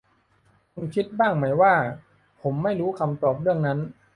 [0.73, 1.73] คุณคิดบ้างไหมว่า
[2.41, 3.79] ผมไม่รู้คำตอบเรื่องนั้น